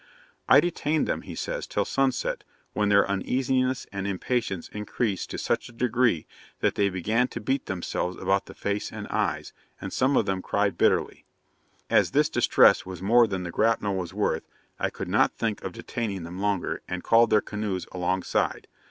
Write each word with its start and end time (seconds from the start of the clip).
'I 0.49 0.61
detained 0.61 1.07
them,' 1.07 1.21
he 1.21 1.35
says, 1.35 1.67
'till 1.67 1.85
sunset, 1.85 2.43
when 2.73 2.89
their 2.89 3.07
uneasiness 3.07 3.85
and 3.91 4.07
impatience 4.07 4.67
increased 4.69 5.29
to 5.29 5.37
such 5.37 5.69
a 5.69 5.73
degree, 5.73 6.25
that 6.59 6.73
they 6.73 6.89
began 6.89 7.27
to 7.27 7.39
beat 7.39 7.67
themselves 7.67 8.17
about 8.17 8.47
the 8.47 8.55
face 8.55 8.91
and 8.91 9.07
eyes, 9.09 9.53
and 9.79 9.93
some 9.93 10.17
of 10.17 10.25
them 10.25 10.41
cried 10.41 10.75
bitterly. 10.75 11.23
As 11.87 12.09
this 12.09 12.29
distress 12.31 12.83
was 12.83 12.99
more 13.03 13.27
than 13.27 13.43
the 13.43 13.51
grapnel 13.51 13.93
was 13.95 14.11
worth, 14.11 14.47
I 14.79 14.89
could 14.89 15.07
not 15.07 15.33
think 15.37 15.63
of 15.63 15.73
detaining 15.73 16.23
them 16.23 16.39
longer, 16.39 16.81
and 16.87 17.03
called 17.03 17.29
their 17.29 17.39
canoes 17.41 17.85
alongside. 17.91 18.67